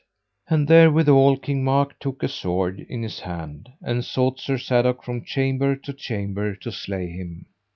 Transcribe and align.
And 0.47 0.67
therewithal 0.67 1.37
King 1.37 1.63
Mark 1.63 1.99
took 1.99 2.23
a 2.23 2.27
sword 2.27 2.79
in 2.89 3.03
his 3.03 3.19
hand; 3.19 3.69
and 3.83 4.03
sought 4.03 4.39
Sir 4.39 4.57
Sadok 4.57 5.03
from 5.03 5.23
chamber 5.23 5.75
to 5.75 5.93
chamber 5.93 6.55
to 6.55 6.71
slay 6.71 7.05
him. 7.11 7.45